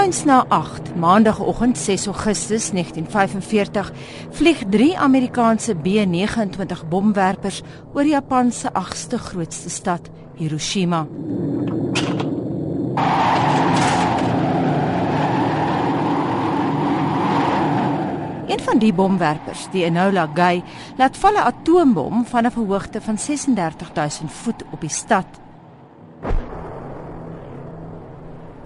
[0.00, 3.92] Skuins na 8, maandagooggend 6 Augustus 1945,
[4.30, 11.06] vlieg 3 Amerikaanse B29 bomwerpers oor Japan se 8ste grootste stad, Hiroshima.
[18.48, 20.62] Een van die bomwerpers, die Enola Gay,
[20.96, 25.39] laat val 'n atoombom van 'n hoogte van 36000 voet op die stad.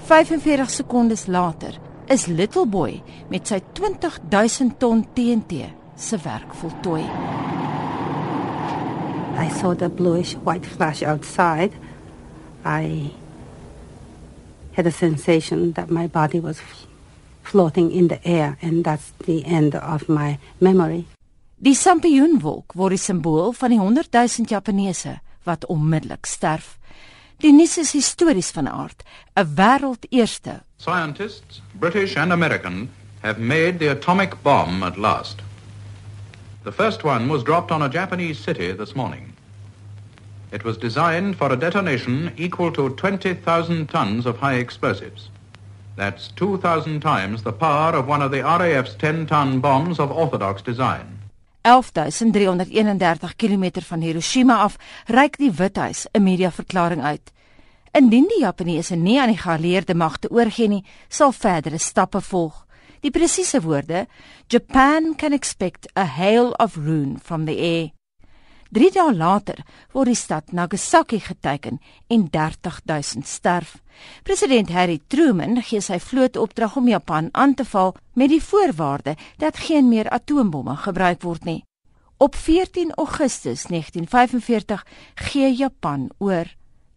[0.05, 2.99] 45 sekondes later is Little Boy
[3.33, 7.07] met sy 20000 ton TNT se werk voltooi.
[9.41, 11.73] I saw the bluish white flash outside.
[12.65, 13.15] I
[14.77, 16.61] had a sensation that my body was
[17.43, 21.07] floating in the air and that's the end of my memory.
[21.57, 26.77] Die sampioenwolk word die simbool van die 100 000 Japaneese wat onmiddellik sterf.
[27.43, 29.03] Die nuus is histories van aard,
[29.35, 30.63] 'n wêreldeerste.
[30.79, 32.91] Scientists, British and American,
[33.23, 35.43] have made the atomic bomb at last.
[36.63, 39.35] The first one was dropped on a Japanese city this morning.
[40.53, 45.29] It was designed for a detonation equal to 20,000 tons of high explosives.
[45.97, 51.14] That's 2,000 times the power of one of the RAF's 10-ton bombs of orthodox design.
[51.65, 54.77] 11331 km van Hiroshima af
[55.07, 57.33] reik die Withuis 'n mediaverklaring uit.
[57.93, 62.67] Indien die Japaneese nie aan die geallieerde magte oorgee nie, sal verdere stappe volg.
[63.01, 64.07] Die presiese woorde:
[64.47, 67.94] Japan can expect a hail of ruin from the air.
[68.75, 69.61] 3 dae later
[69.95, 71.79] word die stad Nagasaki geteken
[72.11, 73.77] en 30000 sterf.
[74.27, 79.15] President Harry Truman gee sy vloot opdrag om Japan aan te val met die voorwaarde
[79.39, 81.63] dat geen meer atoombomme gebruik word nie.
[82.19, 84.83] Op 14 Augustus 1945
[85.31, 86.51] gee Japan oor.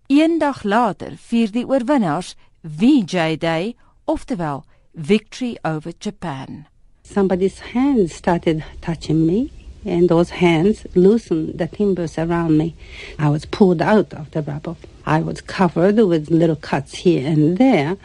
[0.08, 3.76] Een dag later vier die oorwinnaars VJ Day,
[4.06, 4.64] oftewel
[4.96, 6.66] Victory over Japan.
[7.04, 12.76] Somebody's hand started touching me and those hands loosened the timbers around me.
[13.18, 14.78] I was pulled out of the rubble.
[15.06, 17.98] I was covered with little cuts here and there,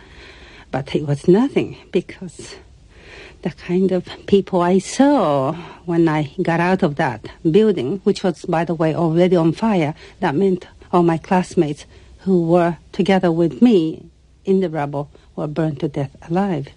[0.70, 2.56] but it was nothing because
[3.42, 8.44] the kind of people I saw when I got out of that building, which was,
[8.44, 11.84] by the way, already on fire, that meant all my classmates
[12.20, 14.06] who were together with me
[14.44, 16.68] in the rubble were burned to death alive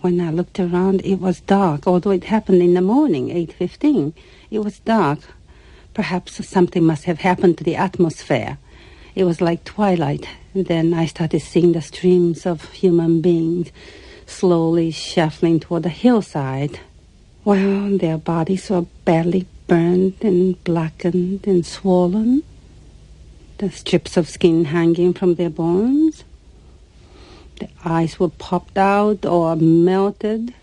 [0.00, 1.86] when I looked around, it was dark.
[1.86, 4.12] Although it happened in the morning, 8.15,
[4.50, 5.20] it was dark.
[5.94, 8.58] Perhaps something must have happened to the atmosphere.
[9.14, 10.28] It was like twilight.
[10.54, 13.70] And then I started seeing the streams of human beings
[14.26, 16.80] slowly shuffling toward the hillside.
[17.44, 22.42] Well, their bodies were badly burned and blackened and swollen.
[23.58, 26.07] The strips of skin hanging from their bones.
[27.58, 30.54] The eyes were popped out or melted.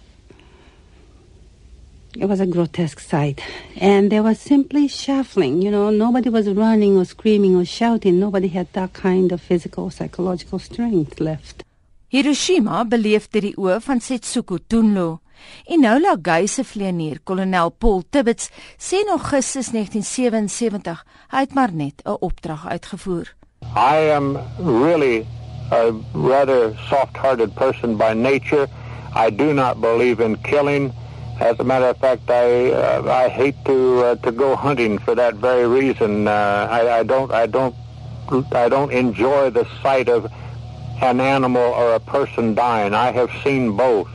[2.17, 3.41] It was a grotesque sight.
[3.75, 5.61] And they were simply shuffling.
[5.61, 8.19] You know, nobody was running or screaming or shouting.
[8.19, 11.63] Nobody had that kind of physical, psychological strength left.
[12.07, 15.19] Hiroshima beleefde die oë van Setsuko Tunlo.
[15.67, 18.47] Enola Gay se vlieënier, kolonel Paul Tibbets,
[18.79, 21.03] sê in Augustus 1977
[21.33, 23.35] hy het maar net 'n opdrag uitgevoer.
[23.75, 25.25] I am really
[25.71, 28.67] a rather soft-hearted person by nature.
[29.13, 30.93] I do not believe in killing.
[31.39, 35.15] As a matter of fact, I uh, I hate to uh, to go hunting for
[35.15, 36.27] that very reason.
[36.27, 37.75] Uh, I, I don't I don't
[38.53, 40.31] I don't enjoy the sight of
[41.01, 42.93] an animal or a person dying.
[42.93, 44.09] I have seen both.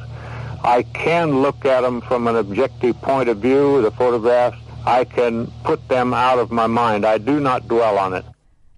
[0.65, 3.83] I can look at them from an objective point of view.
[3.83, 7.05] The photographs, I can put them out of my mind.
[7.05, 8.25] I do not dwell on it.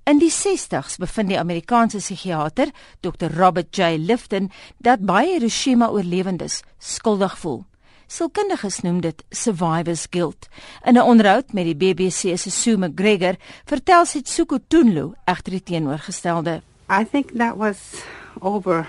[0.05, 3.31] In die 60s bevind die Amerikaanse psigiater Dr.
[3.37, 3.99] Robert J.
[3.99, 4.49] Lifton
[4.83, 7.61] dat baie Hiroshima oorlewendes skuldig voel.
[8.11, 10.49] Sielkundiges noem dit survivor's guilt.
[10.85, 15.63] In 'n onderhoud met die BBC se Sue McGregor vertel sy Tsuko Tunlu egter die
[15.63, 16.63] teenoorgestelde.
[16.91, 17.79] I think that was
[18.41, 18.89] over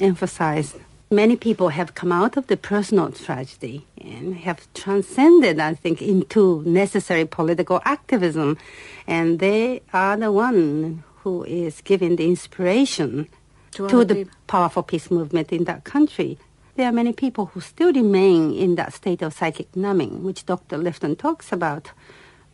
[0.00, 0.80] emphasized
[1.14, 6.62] many people have come out of the personal tragedy and have transcended, I think, into
[6.66, 8.58] necessary political activism.
[9.06, 13.28] And they are the one who is giving the inspiration
[13.72, 14.34] to, to the people.
[14.46, 16.38] powerful peace movement in that country.
[16.76, 20.76] There are many people who still remain in that state of psychic numbing, which Dr.
[20.76, 21.92] Lifton talks about,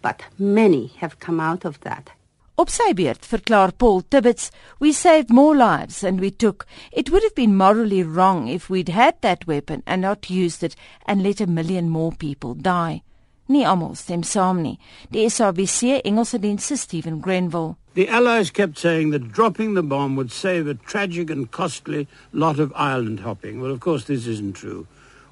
[0.02, 2.10] but many have come out of that.
[2.60, 6.66] Op sy beurt verklaar Paul Tibbets, "We saved more lives than we took.
[6.92, 10.76] It would have been morally wrong if we'd had that weapon and not used it
[11.06, 13.02] and let a million more people die."
[13.48, 14.78] Nie almal stem saam nie.
[15.10, 20.14] Die SABC Engelse diens se Stephen Grenville The Allies kept saying that dropping the bomb
[20.16, 23.62] would save a tragic and costly lot of island hopping.
[23.62, 24.86] Well, of course, this isn't true.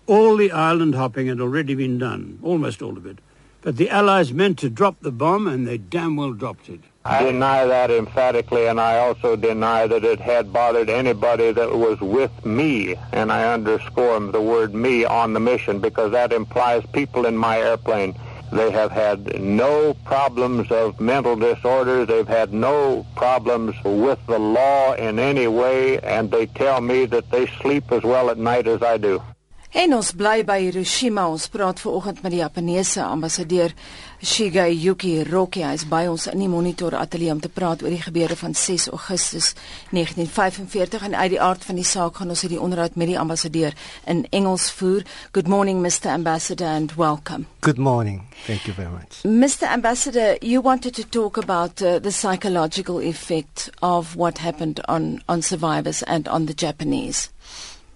[0.06, 3.18] All the island hopping had already been done, almost all of it.
[3.60, 6.80] But the Allies meant to drop the bomb, and they damn well dropped it.
[7.04, 12.00] I deny that emphatically, and I also deny that it had bothered anybody that was
[12.00, 17.24] with me, and I underscore the word me on the mission because that implies people
[17.24, 18.14] in my airplane.
[18.50, 22.06] They have had no problems of mental disorder.
[22.06, 27.30] They've had no problems with the law in any way, and they tell me that
[27.30, 29.22] they sleep as well at night as I do.
[29.70, 31.26] En ons bly by Hiroshima.
[31.28, 33.74] Ons praat ver met die Japaneese ambassadeur
[34.18, 35.62] Shigeyuki Roki.
[35.62, 38.54] Hy is by ons in die monitor ateljee om te praat oor die gebeure van
[38.54, 39.52] 6 Augustus
[39.94, 43.76] 1945 en uit die aard van die saak gaan ons hierdie onderhoud met die ambassadeur
[44.10, 45.06] in Engels voer.
[45.32, 47.46] Good morning Mr Ambassador and welcome.
[47.60, 48.26] Good morning.
[48.46, 49.22] Thank you very much.
[49.22, 55.22] Mr Ambassador, you wanted to talk about uh, the psychological effect of what happened on
[55.28, 57.30] on survivors and on the Japanese.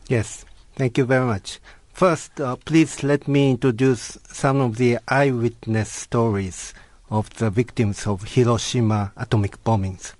[0.08, 0.44] Yes.
[0.76, 1.58] Thank you very much.
[1.92, 6.72] First, uh, please let me introduce some of the eyewitness stories
[7.10, 10.14] of the victims of Hiroshima atomic bombings.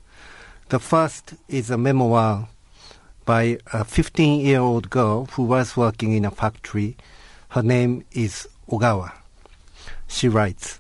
[0.69, 2.49] The first is a memoir
[3.25, 6.97] by a 15 year old girl who was working in a factory.
[7.49, 9.13] Her name is Ogawa.
[10.07, 10.79] She writes,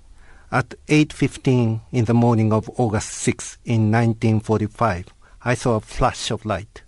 [0.52, 5.06] At 8.15 in the morning of August 6 in 1945,
[5.42, 6.82] I saw a flash of light.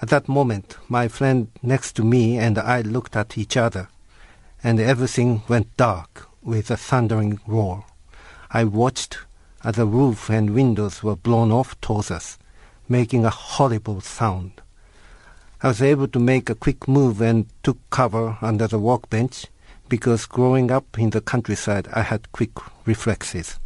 [0.00, 3.88] At that moment, my friend next to me and I looked at each other,
[4.62, 7.84] and everything went dark with a thundering roar.
[8.50, 9.18] I watched
[9.64, 12.38] as the roof and windows were blown off towards us,
[12.88, 14.62] making a horrible sound.
[15.62, 19.46] I was able to make a quick move and took cover under the workbench
[19.88, 22.52] because growing up in the countryside I had quick
[22.86, 23.58] reflexes.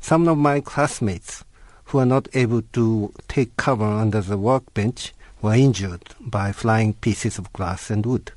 [0.00, 1.44] Some of my classmates
[1.86, 7.36] who were not able to take cover under the workbench were injured by flying pieces
[7.36, 8.32] of glass and wood,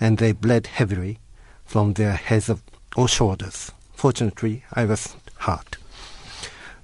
[0.00, 1.20] and they bled heavily
[1.64, 2.50] from their heads
[2.96, 3.70] or shoulders.
[3.94, 5.76] Fortunately, I was hurt.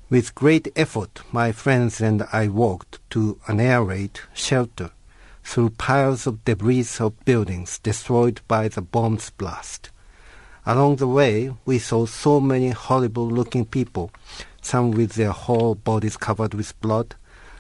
[0.09, 4.91] With great effort, my friends and I walked to an air raid shelter
[5.45, 9.91] through piles of debris of buildings destroyed by the bomb's blast.
[10.67, 14.11] Along the way, we saw so many horrible looking people,
[14.61, 17.15] some with their whole bodies covered with blood,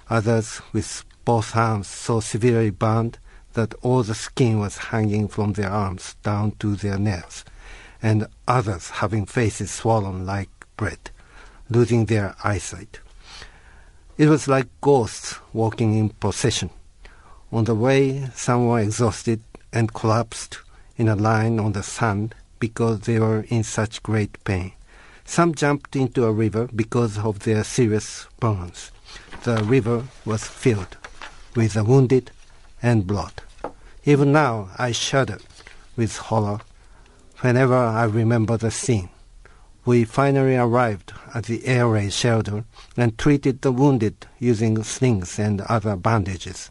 [0.08, 3.18] others with both arms so severely burned
[3.54, 7.44] that all the skin was hanging from their arms down to their nails,
[8.02, 11.10] and others having faces swollen like bread,
[11.68, 13.00] losing their eyesight.
[14.16, 16.70] It was like ghosts walking in procession.
[17.52, 20.58] On the way, some were exhausted and collapsed
[20.96, 24.72] in a line on the sand because they were in such great pain.
[25.24, 28.90] Some jumped into a river because of their serious burns.
[29.44, 30.96] The river was filled
[31.54, 32.30] with the wounded
[32.82, 33.42] and blood.
[34.04, 35.38] Even now, I shudder
[35.96, 36.60] with horror
[37.40, 39.10] whenever I remember the scene.
[39.84, 42.64] We finally arrived at the air raid shelter
[42.96, 46.70] and treated the wounded using slings and other bandages.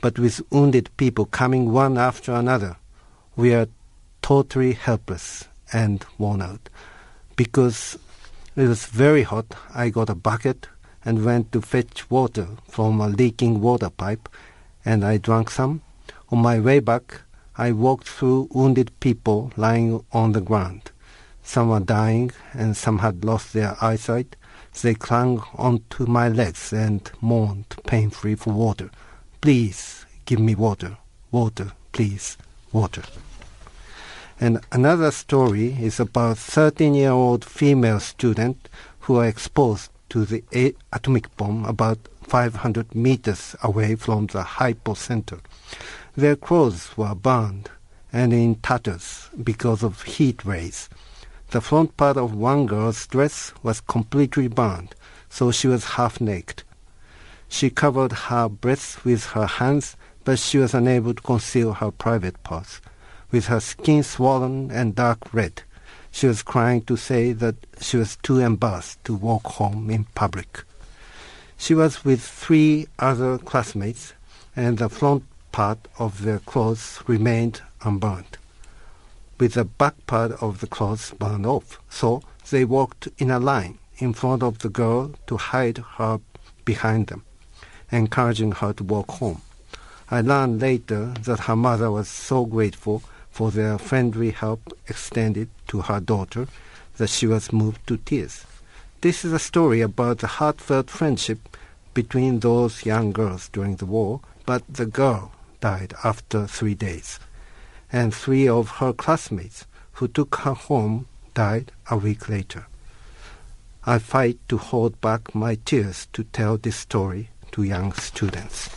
[0.00, 2.76] But with wounded people coming one after another,
[3.34, 3.68] we are
[4.22, 6.68] totally helpless and worn out.
[7.34, 7.98] Because
[8.54, 10.68] it was very hot, I got a bucket
[11.06, 14.28] and went to fetch water from a leaking water pipe,
[14.84, 15.80] and I drank some.
[16.30, 17.22] On my way back,
[17.56, 20.90] I walked through wounded people lying on the ground.
[21.42, 24.34] Some were dying, and some had lost their eyesight.
[24.82, 28.90] They clung onto my legs and moaned painfully for water.
[29.40, 30.98] Please give me water,
[31.30, 32.36] water, please,
[32.72, 33.04] water.
[34.38, 38.68] And another story is about 13-year-old female student
[39.00, 45.40] who were exposed to the atomic bomb about 500 meters away from the hypocenter.
[46.16, 47.70] Their clothes were burned
[48.12, 50.88] and in tatters because of heat rays.
[51.50, 54.94] The front part of one girl's dress was completely burned,
[55.28, 56.62] so she was half naked.
[57.48, 62.42] She covered her breasts with her hands, but she was unable to conceal her private
[62.42, 62.80] parts.
[63.30, 65.62] With her skin swollen and dark red,
[66.16, 70.64] she was crying to say that she was too embarrassed to walk home in public.
[71.58, 74.14] She was with three other classmates,
[74.56, 78.38] and the front part of their clothes remained unburned,
[79.38, 81.78] with the back part of the clothes burned off.
[81.90, 86.20] So they walked in a line in front of the girl to hide her
[86.64, 87.24] behind them,
[87.92, 89.42] encouraging her to walk home.
[90.10, 93.02] I learned later that her mother was so grateful
[93.36, 96.46] for their friendly help extended to her daughter
[96.96, 98.46] that she was moved to tears.
[99.02, 101.40] This is a story about the heartfelt friendship
[101.92, 107.20] between those young girls during the war, but the girl died after three days,
[107.92, 112.66] and three of her classmates who took her home died a week later.
[113.84, 118.70] I fight to hold back my tears to tell this story to young students.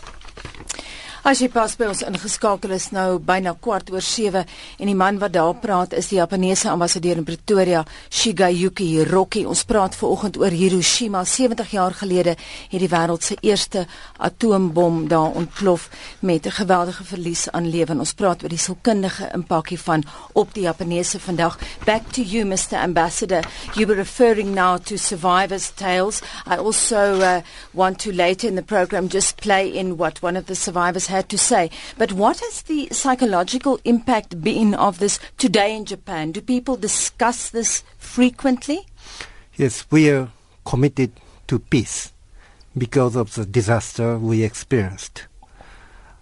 [1.30, 4.40] As jy pas by ons ingeskakel is nou byna kwart oor 7
[4.82, 9.44] en die man wat daar praat is die Japaneese ambassadeur in Pretoria, Shigeyuki Hiroki.
[9.46, 11.22] Ons praat veraloggend oor Hiroshima.
[11.22, 12.34] 70 jaar gelede
[12.72, 13.84] het die wêreld se eerste
[14.18, 18.00] atoombom daar ontplof met 'n geweldige verlies aan lewe.
[18.00, 21.60] Ons praat oor die sielkundige impak hiervan op die Japaneese vandag.
[21.86, 23.46] Back to you Mr Ambassador.
[23.76, 26.22] You were referring now to survivors tales.
[26.48, 30.46] I also uh, want to later in the program just play in what one of
[30.46, 31.70] the survivors had to say.
[31.98, 36.32] But what has the psychological impact been of this today in Japan?
[36.32, 38.86] Do people discuss this frequently?
[39.56, 40.30] Yes, we are
[40.66, 41.12] committed
[41.48, 42.14] to peace
[42.78, 45.26] because of the disaster we experienced.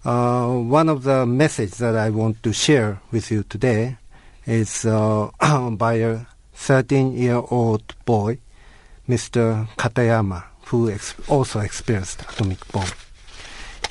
[0.04, 3.98] Uh, one of the messages that I want to share with you today
[4.46, 5.30] is uh,
[5.72, 6.22] by a
[6.56, 8.39] 13-year-old boy,
[9.08, 9.68] Mr.
[9.75, 12.88] Katayama, who ex- also experienced atomic bomb.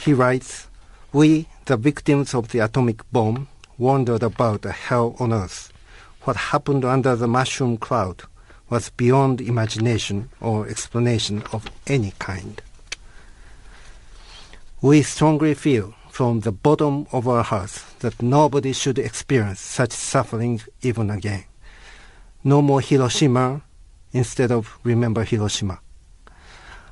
[0.01, 0.66] He writes,
[1.17, 5.73] we, the victims of the atomic bomb, wondered about the hell on earth.
[6.25, 8.25] What happened under the mushroom cloud
[8.69, 12.61] was beyond imagination or explanation of any kind.
[14.83, 20.61] We strongly feel from the bottom of our hearts that nobody should experience such suffering
[20.83, 21.45] even again.
[22.45, 23.63] No more Hiroshima
[24.13, 25.81] instead of remember Hiroshima.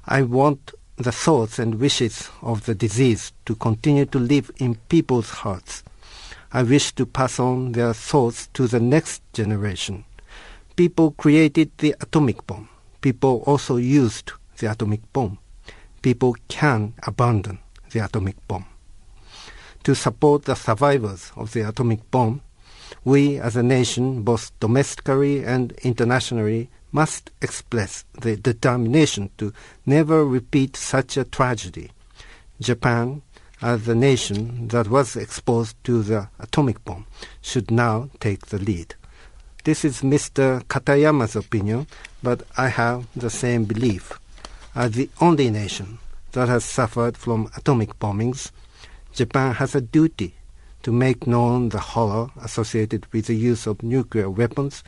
[0.06, 5.30] I want the thoughts and wishes of the disease to continue to live in people's
[5.30, 5.82] hearts.
[6.52, 10.04] I wish to pass on their thoughts to the next generation.
[10.76, 12.68] People created the atomic bomb.
[13.00, 15.38] People also used the atomic bomb.
[16.00, 17.58] People can abandon
[17.90, 18.66] the atomic bomb.
[19.82, 22.40] To support the survivors of the atomic bomb,
[23.04, 29.52] we as a nation, both domestically and internationally, must express the determination to
[29.84, 31.90] never repeat such a tragedy.
[32.60, 33.20] Japan,
[33.60, 37.04] as the nation that was exposed to the atomic bomb,
[37.42, 38.94] should now take the lead.
[39.64, 40.62] This is Mr.
[40.64, 41.88] Katayama's opinion,
[42.22, 44.12] but I have the same belief.
[44.76, 45.98] As the only nation
[46.30, 48.52] that has suffered from atomic bombings,
[49.12, 50.34] Japan has a duty
[50.84, 54.84] to make known the horror associated with the use of nuclear weapons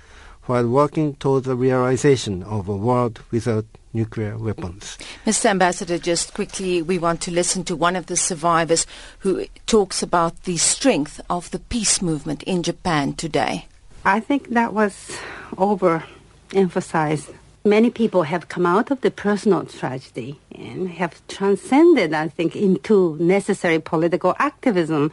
[0.47, 4.99] while working towards the realization of a world without nuclear weapons.
[5.25, 5.47] Mr.
[5.47, 8.87] Ambassador, just quickly, we want to listen to one of the survivors
[9.21, 13.67] who talks about the strength of the peace movement in Japan today.
[14.05, 15.19] I think that was
[15.57, 17.35] overemphasized.
[17.65, 23.17] Many people have come out of the personal tragedy and have transcended, I think, into
[23.19, 25.11] necessary political activism.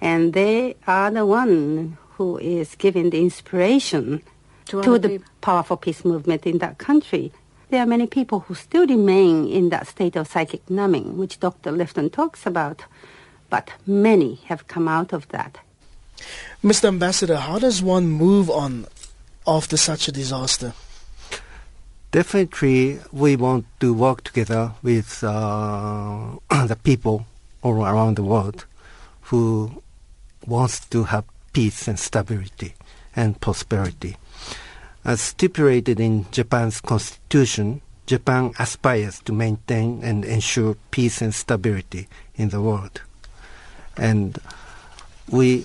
[0.00, 4.22] And they are the one who is giving the inspiration
[4.66, 5.28] to, to the people.
[5.40, 7.32] powerful peace movement in that country.
[7.70, 11.72] There are many people who still remain in that state of psychic numbing, which Dr.
[11.72, 12.84] Lifton talks about,
[13.50, 15.58] but many have come out of that.
[16.62, 16.88] Mr.
[16.88, 18.86] Ambassador, how does one move on
[19.46, 20.72] after such a disaster?
[22.12, 27.26] Definitely, we want to work together with uh, the people
[27.62, 28.64] all around the world
[29.22, 29.82] who
[30.46, 32.74] wants to have peace and stability
[33.14, 34.16] and prosperity.
[35.06, 42.48] As stipulated in Japan's constitution, Japan aspires to maintain and ensure peace and stability in
[42.48, 43.02] the world.
[43.96, 44.36] And
[45.30, 45.64] we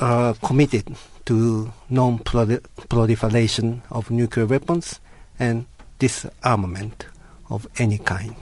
[0.00, 0.96] are committed
[1.26, 4.98] to non-proliferation of nuclear weapons
[5.38, 5.66] and
[6.00, 7.06] disarmament
[7.48, 8.34] of any kind.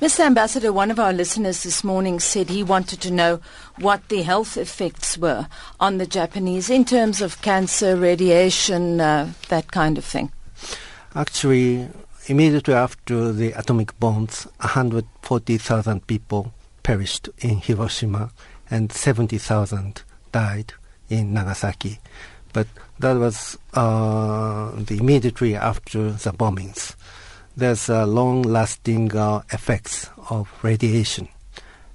[0.00, 0.20] Mr.
[0.20, 3.40] Ambassador, one of our listeners this morning said he wanted to know
[3.78, 5.46] what the health effects were
[5.80, 10.30] on the Japanese in terms of cancer, radiation, uh, that kind of thing.
[11.14, 11.88] Actually,
[12.26, 16.52] immediately after the atomic bombs, 140,000 people
[16.82, 18.30] perished in Hiroshima
[18.70, 20.02] and 70,000
[20.32, 20.74] died
[21.08, 21.98] in Nagasaki.
[22.52, 22.66] But
[22.98, 26.94] that was uh, the immediately after the bombings.
[27.56, 31.28] There's a long-lasting uh, effects of radiation,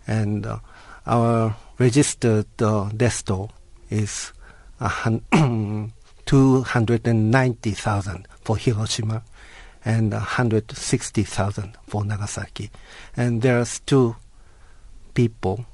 [0.08, 0.60] and uh,
[1.06, 3.52] our registered uh, death toll
[3.90, 4.32] is
[6.26, 9.22] 290,000 for Hiroshima
[9.84, 12.72] and 160,000 for Nagasaki.
[13.18, 14.16] And there's two
[15.14, 15.66] people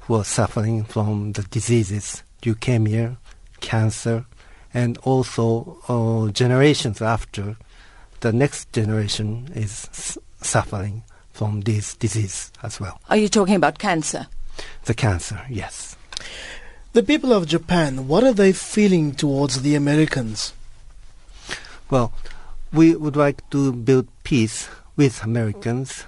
[0.00, 3.16] who are suffering from the diseases, leukemia,
[3.60, 4.24] cancer,
[4.72, 7.56] and also uh, generations after
[8.26, 13.00] the next generation is suffering from this disease as well.
[13.08, 14.26] Are you talking about cancer?
[14.86, 15.96] The cancer, yes.
[16.92, 20.54] The people of Japan, what are they feeling towards the Americans?
[21.88, 22.12] Well,
[22.72, 26.02] we would like to build peace with Americans,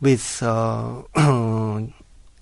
[0.00, 1.02] with uh,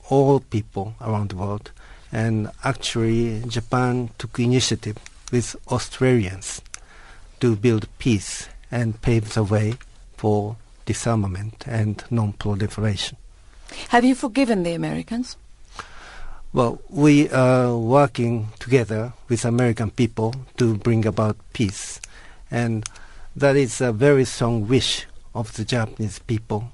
[0.08, 1.70] all people around the world.
[2.10, 4.96] And actually, Japan took initiative
[5.30, 6.62] with Australians
[7.40, 9.74] to build peace and pave the way
[10.16, 13.16] for disarmament and non-proliferation.
[13.88, 15.36] Have you forgiven the Americans?
[16.52, 22.00] Well, we are working together with American people to bring about peace.
[22.50, 22.88] And
[23.36, 26.72] that is a very strong wish of the Japanese people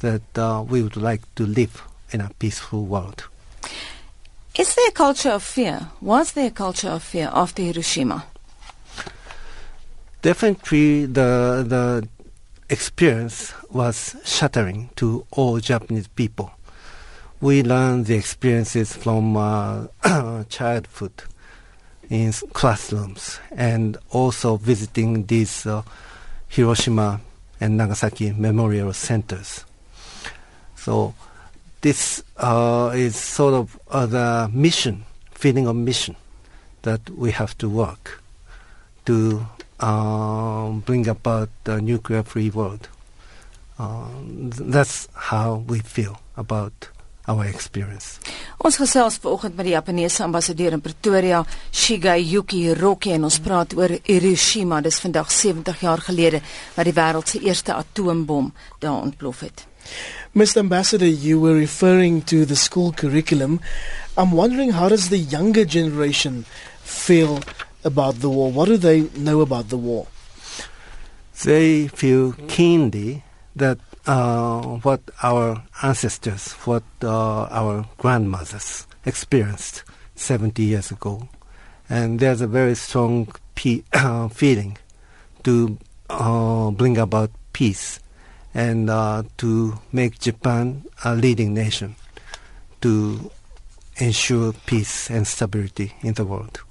[0.00, 3.24] that uh, we would like to live in a peaceful world.
[4.58, 5.88] Is there a culture of fear?
[6.00, 8.26] Was there a culture of fear after Hiroshima?
[10.24, 12.08] Definitely, the the
[12.70, 16.50] experience was shattering to all Japanese people.
[17.42, 19.88] We learned the experiences from uh,
[20.48, 21.12] childhood
[22.08, 25.82] in classrooms and also visiting these uh,
[26.48, 27.20] Hiroshima
[27.60, 29.66] and Nagasaki memorial centers.
[30.74, 31.12] So
[31.82, 36.16] this uh, is sort of uh, the mission, feeling of mission
[36.80, 38.23] that we have to work
[39.04, 39.46] to
[39.80, 42.88] um, bring about a nuclear-free world.
[43.78, 46.88] Um, that's how we feel about
[47.26, 48.18] our experience.
[48.64, 51.42] Ons gesels vanoggend met die Japaneese ambassadeur in Pretoria,
[51.72, 54.80] Shigeyuki Hiroki en ons praat oor Hiroshima.
[54.84, 56.40] Dis vandag 70 jaar gelede
[56.76, 59.66] wat die wêreld se eerste atoombom daar ontplof het.
[60.32, 60.58] Mr.
[60.64, 63.60] Ambassador, you were referring to the school curriculum.
[64.16, 66.44] I'm wondering how does the younger generation
[66.82, 67.40] feel
[67.84, 68.50] about the war?
[68.50, 70.06] What do they know about the war?
[71.42, 73.22] They feel keenly
[73.56, 79.82] that uh, what our ancestors, what uh, our grandmothers experienced
[80.14, 81.28] 70 years ago,
[81.88, 84.78] and there's a very strong pe- uh, feeling
[85.42, 85.78] to
[86.10, 88.00] uh, bring about peace
[88.54, 91.96] and uh, to make Japan a leading nation
[92.80, 93.30] to
[93.96, 96.62] ensure peace and stability in the world.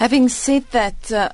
[0.00, 1.28] Having said that, uh,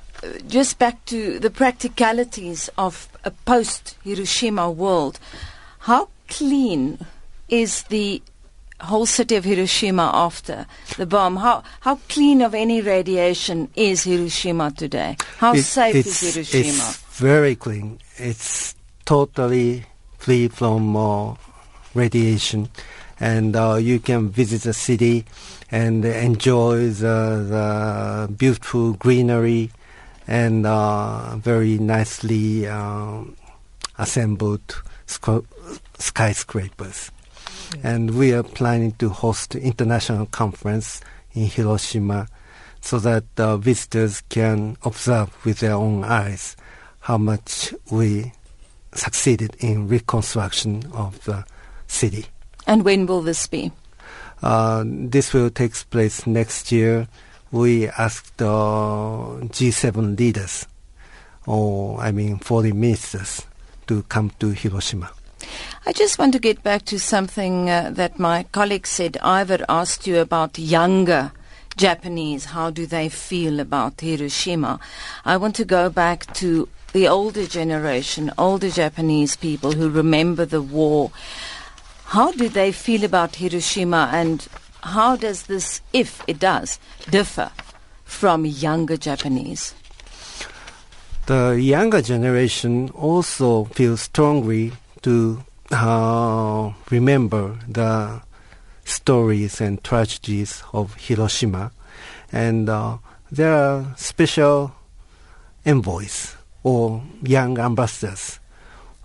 [0.45, 5.21] just back to the practicalities of a post Hiroshima world,
[5.79, 6.99] how clean
[7.47, 8.21] is the
[8.81, 10.65] whole city of Hiroshima after
[10.97, 11.37] the bomb?
[11.37, 15.15] How how clean of any radiation is Hiroshima today?
[15.37, 16.89] How It- safe is Hiroshima?
[16.89, 17.99] It's very clean.
[18.17, 18.75] It's
[19.05, 19.85] totally
[20.17, 21.35] free from uh,
[21.93, 22.67] radiation,
[23.17, 25.23] and uh, you can visit the city
[25.71, 29.71] and enjoy the, the beautiful greenery
[30.27, 33.35] and uh, very nicely um,
[33.97, 35.45] assembled sc-
[35.97, 37.11] skyscrapers.
[37.83, 41.01] And we are planning to host international conference
[41.33, 42.27] in Hiroshima
[42.81, 46.55] so that uh, visitors can observe with their own eyes
[47.01, 48.31] how much we
[48.93, 51.45] succeeded in reconstruction of the
[51.87, 52.25] city.
[52.65, 53.71] And when will this be?
[54.41, 57.07] Uh, this will take place next year.
[57.51, 60.65] We asked uh, G7 leaders,
[61.45, 63.45] or I mean foreign ministers,
[63.87, 65.11] to come to Hiroshima.
[65.85, 69.17] I just want to get back to something uh, that my colleague said.
[69.23, 71.31] Ivor asked you about younger
[71.77, 72.45] Japanese.
[72.45, 74.79] How do they feel about Hiroshima?
[75.23, 80.61] I want to go back to the older generation, older Japanese people who remember the
[80.61, 81.11] war.
[82.11, 84.47] How do they feel about Hiroshima and
[84.81, 87.51] how does this, if it does, differ
[88.05, 89.75] from younger Japanese?
[91.25, 98.21] The younger generation also feels strongly to uh, remember the
[98.85, 101.73] stories and tragedies of Hiroshima,
[102.31, 104.71] and uh, there are special
[105.65, 108.39] envoys or young ambassadors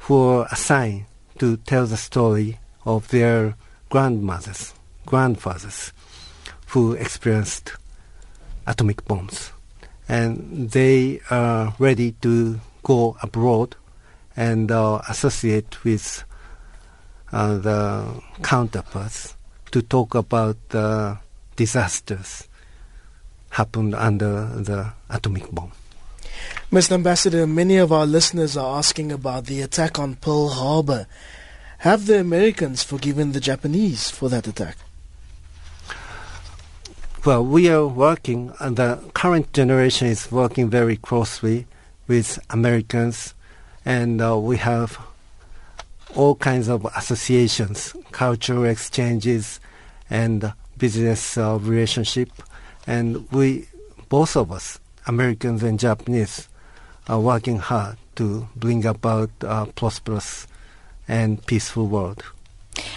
[0.06, 1.06] who are assigned
[1.40, 3.54] to tell the story of their
[3.88, 4.74] grandmothers,
[5.06, 5.92] grandfathers
[6.68, 7.72] who experienced
[8.66, 9.52] atomic bombs.
[10.08, 13.76] And they are ready to go abroad
[14.36, 16.24] and uh, associate with
[17.32, 19.36] uh, the counterparts
[19.70, 21.18] to talk about the
[21.56, 22.48] disasters
[23.50, 25.72] happened under the atomic bomb.
[26.70, 26.92] Mr.
[26.92, 31.06] Ambassador, many of our listeners are asking about the attack on Pearl Harbor.
[31.82, 34.76] Have the Americans forgiven the Japanese for that attack?
[37.24, 41.66] Well, we are working, and the current generation is working very closely
[42.06, 43.34] with Americans
[43.84, 44.96] and uh, we have
[46.14, 49.58] all kinds of associations, cultural exchanges,
[50.08, 52.30] and business uh, relationship.
[52.86, 53.66] And we,
[54.08, 56.48] both of us, Americans and Japanese,
[57.08, 60.46] are working hard to bring about a prosperous
[61.08, 62.22] and peaceful world.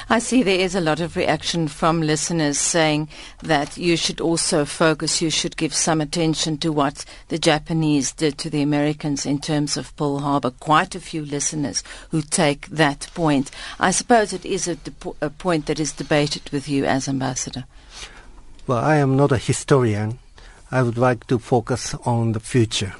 [0.09, 3.09] I see there is a lot of reaction from listeners saying
[3.41, 8.37] that you should also focus, you should give some attention to what the Japanese did
[8.37, 10.51] to the Americans in terms of Pearl Harbor.
[10.51, 13.51] Quite a few listeners who take that point.
[13.79, 14.77] I suppose it is a,
[15.21, 17.65] a point that is debated with you as ambassador.
[18.67, 20.19] Well, I am not a historian.
[20.71, 22.95] I would like to focus on the future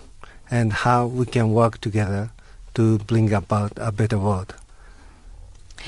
[0.52, 2.32] and how we can work together
[2.74, 4.56] to bring about a better world.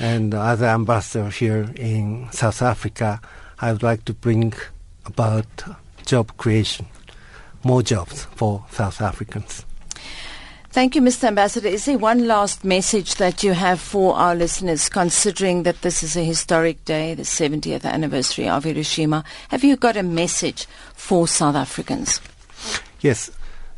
[0.00, 3.20] And as an ambassador here in South Africa,
[3.60, 4.54] I would like to bring
[5.04, 5.46] about
[6.06, 6.86] job creation,
[7.64, 9.64] more jobs for South Africans.
[10.70, 11.24] Thank you, Mr.
[11.24, 11.68] Ambassador.
[11.68, 16.16] Is there one last message that you have for our listeners, considering that this is
[16.16, 19.24] a historic day, the 70th anniversary of Hiroshima?
[19.48, 22.20] Have you got a message for South Africans?
[23.00, 23.30] Yes.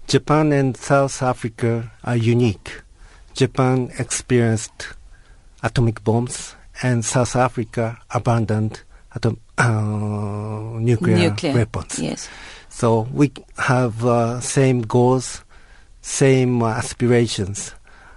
[0.09, 2.83] Japan and South Africa are unique.
[3.35, 4.88] Japan experienced
[5.62, 8.82] atomic bombs, and South Africa abandoned
[9.14, 11.98] atom, uh, nuclear, Nuclear, weapons.
[11.98, 12.28] Yes.
[12.68, 15.44] So we have uh, same goals,
[16.00, 17.74] same uh, aspirations.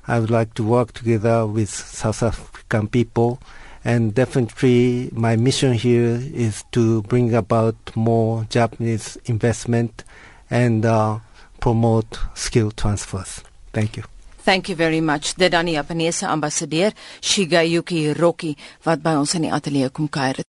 [0.08, 3.40] I would like to work together with South African people,
[3.84, 10.04] and definitely my mission here is to bring about more Japanese investment
[10.50, 11.20] and uh,
[11.60, 13.44] promote skill transfers.
[13.74, 14.04] Thank you.
[14.44, 15.36] Thank you very much.
[15.40, 20.42] Dit dan die Japaneese ambassadeur Shigeyuki Hiroki wat by ons in die ateljee kom kuier.